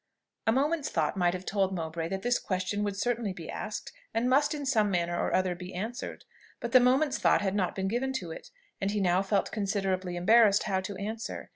A 0.47 0.51
moment's 0.51 0.89
thought 0.89 1.15
might 1.15 1.35
have 1.35 1.45
told 1.45 1.71
Mowbray 1.75 2.07
that 2.09 2.23
this 2.23 2.39
question 2.39 2.83
would 2.83 2.97
certainly 2.97 3.33
be 3.33 3.51
asked, 3.51 3.91
and 4.15 4.27
must 4.27 4.55
in 4.55 4.65
some 4.65 4.89
manner 4.89 5.15
or 5.15 5.31
other 5.31 5.53
be 5.53 5.75
answered; 5.75 6.25
but 6.59 6.71
the 6.71 6.79
moment's 6.79 7.19
thought 7.19 7.41
had 7.41 7.53
not 7.53 7.75
been 7.75 7.87
given 7.87 8.11
to 8.13 8.31
it, 8.31 8.49
and 8.81 8.89
he 8.89 8.99
now 8.99 9.21
felt 9.21 9.51
considerably 9.51 10.15
embarrassed 10.15 10.63
how 10.63 10.81
to 10.81 10.95
answer. 10.95 11.49